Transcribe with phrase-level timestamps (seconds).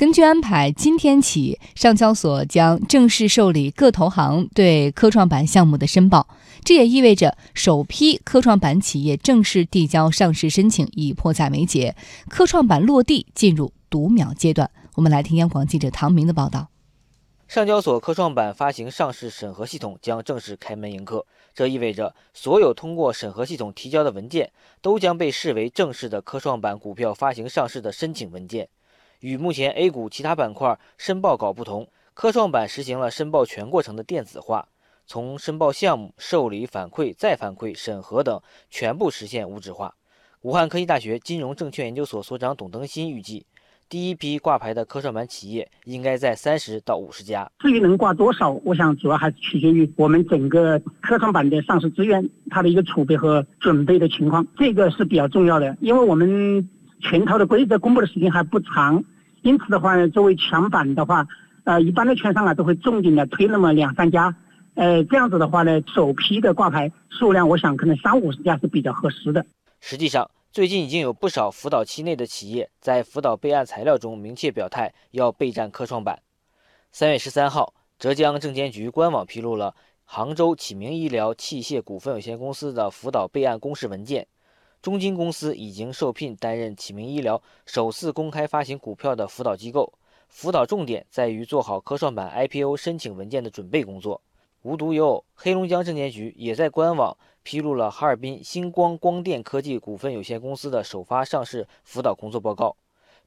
[0.00, 6.26] 根据安排，今天起，上交所将正式受理各投行对科创板项目的申报。
[6.64, 11.94] 这也意味着首批科创板企业正式递交上市申请已迫在眉睫，
[12.30, 14.70] 科创板落地进入读秒阶段。
[14.94, 16.70] 我们来听央广记者唐明的报道。
[17.46, 28.66] 上交所科创板发行上市审核系统将正式开门迎客，这意味着所有通过审核系统提交的文件都将被视为正式的科创板股票发行上市的申请文件。
[29.20, 34.66] 与目前 A 股其他板块申报稿不同，科创板实行了申报全过程的电子化，
[35.06, 39.94] 从申报项目、受理、反馈、再反馈、审核等全部实现无纸化。
[40.40, 43.44] 武汉科技大学金融证券研究所所长董登新预计，
[43.90, 47.46] 第一批挂牌的科创板企业应该在三十到五十家。
[47.58, 56.66] 至于能挂多少，我想主要还是取决于我们整个科创板的上市资源它的一个储备和准备的情况，这个是比较重要的，因为我们。
[57.02, 59.02] 全套的规则公布的时间还不长，
[59.42, 61.26] 因此的话呢，作为强板的话，
[61.64, 64.34] 呃，一般的券商啊都会重点的推那么两三家，
[64.74, 69.44] 呃，这样子的话呢，首批的挂牌数量，我想可能三五十家是比较合适的。
[69.80, 76.20] 实际上，最近已经有不少辅导期内的企业在辅导备案材料中明确表态要备战科创板。
[76.92, 79.74] 三月十三号，浙江证监局官网披露了
[80.04, 84.26] 杭州启明医疗器械股份有限公司的辅导备案公示文件。
[84.82, 89.92] 中金公司已经受聘担任启明医疗首次公开发行股票的辅导机构，
[90.28, 94.22] 辅导重点在于做好科创板 IPO 申请文件的准备工作。
[94.62, 102.74] 无独有偶，黑龙江证监局也在官网披露了哈尔滨星光光电科技股份有限公司的首发上市辅导工作报告。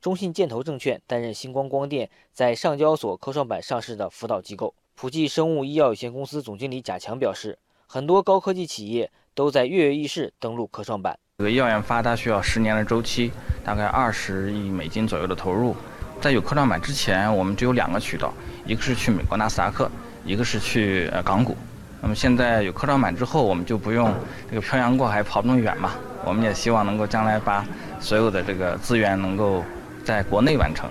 [0.02, 4.74] 中信建投证券担任星光光电在上交所科创板上市的辅导机构。
[4.96, 11.20] 普济生物医药有限公司总经理贾强表示，很多高科技企业都在跃跃欲试登陆科创板。
[11.44, 13.30] 这个药研发它需要十年的周期，
[13.66, 15.76] 大概二十亿美金左右的投入。
[16.22, 18.34] 在有科创板之前，我们只有两个渠道，
[18.66, 19.92] 一个是去美国纳斯达克，
[20.24, 21.58] 一个是去呃港股。
[22.02, 24.14] 那么现在有科创板之后，我们就不用
[24.50, 25.92] 这个漂洋过海跑那么远嘛。
[26.24, 27.66] 我们也希望能够将来把
[28.00, 29.62] 所有的这个资源能够
[30.06, 30.90] 在国内完成。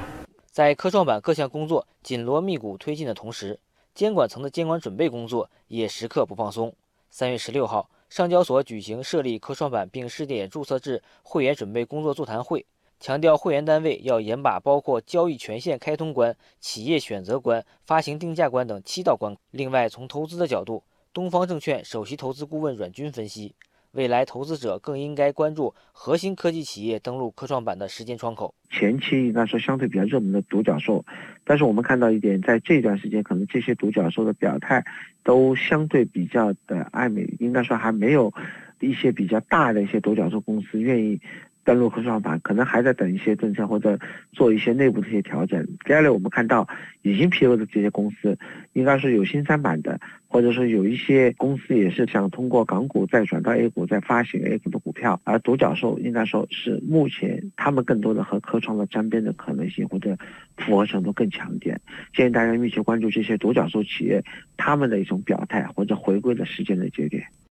[0.51, 3.59] 在科创板各项工作紧锣密鼓推进的同时，
[3.95, 6.75] 监管层的监管准备工作也时刻不放松。
[7.11, 7.89] 三月十六号。
[8.13, 12.67] 上交所举行设立科创板并试点注册制会员准备工作座谈会，
[13.01, 19.35] 强调会员单位要严把包括交易权限开通关、企业选择关、发行定价关等七道关。
[19.51, 20.85] 另外，从投资的角度，
[21.15, 23.55] 东方证券首席投资顾问阮军分析。
[23.93, 28.55] 未来投资者更应该关注核心科技企业登陆科创板的时间窗口。
[28.71, 31.05] 前期应该说相对比较热门的独角兽，
[31.45, 34.83] 但是我们看到一点，在这段时间，可能这些独角兽的表态
[35.23, 38.33] 都相对比较的暧昧，应该说还没有
[38.81, 41.21] 一些比较大的一些独角兽公司愿意。
[41.65, 43.99] 登陆科创板可能还在等一些政策或者
[44.33, 45.65] 做一些内部的一些调整。
[45.87, 46.67] 接下来我们看到
[47.03, 48.37] 已经披露的这些公司，
[48.73, 55.21] 应该是有新三板的，或者说有一些公司也是想通过港股再转到 A 股再发行 A 股的股票。
[55.25, 60.17] 而独角兽应该说是目前他们更多的和科创的沾边的可能性或者
[60.57, 61.81] 复合程度更强一点。
[62.13, 64.23] 建议大家密切关注这些独角兽企业
[64.57, 67.25] 他们的一种表态或者回归的时间的节点。